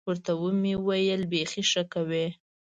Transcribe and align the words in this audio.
ورته 0.09 0.31
ومې 0.41 0.73
ویل 0.85 1.21
بيخي 1.31 1.63
ښه 1.71 1.83
کوې. 1.93 2.25